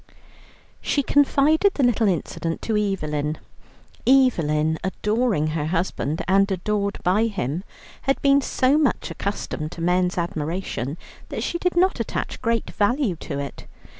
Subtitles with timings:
[0.81, 3.37] She confided the little incident to Evelyn.
[4.07, 7.63] Evelyn, adoring her husband and adored by him,
[8.09, 10.97] had been so much accustomed to men's admiration
[11.29, 13.67] that she did not attach great value to it.